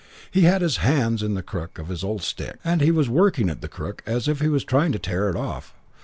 [0.31, 3.51] He had his hands on the crook of his old stick and he was working
[3.51, 5.75] at the crook as if he was trying to tear it off.